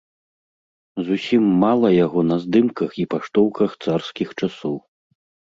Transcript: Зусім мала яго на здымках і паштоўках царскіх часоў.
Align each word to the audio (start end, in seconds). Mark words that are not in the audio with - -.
Зусім 1.09 1.43
мала 1.63 1.91
яго 2.05 2.19
на 2.31 2.39
здымках 2.47 2.97
і 3.05 3.07
паштоўках 3.13 3.79
царскіх 3.87 4.29
часоў. 4.39 4.75